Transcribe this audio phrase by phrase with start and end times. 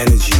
[0.00, 0.39] energy.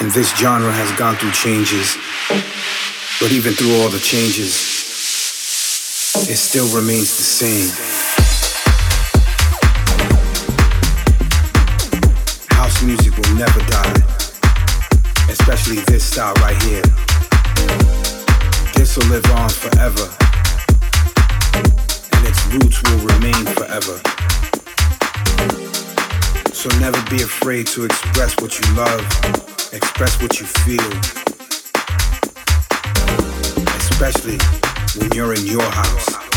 [0.00, 1.98] And this genre has gone through changes,
[3.20, 4.56] but even through all the changes,
[6.26, 7.68] it still remains the same.
[12.56, 14.02] House music will never die,
[15.28, 16.82] especially this style right here.
[18.74, 20.29] This will live on forever
[22.52, 24.00] roots will remain forever.
[26.52, 29.00] So never be afraid to express what you love,
[29.72, 30.90] express what you feel,
[33.78, 34.38] especially
[34.98, 36.29] when you're in your house.